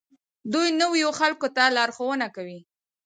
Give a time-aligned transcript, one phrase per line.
[0.53, 2.59] دوی نویو خلکو ته لارښوونه کوي.